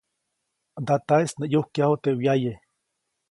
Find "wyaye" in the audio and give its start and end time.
2.19-2.51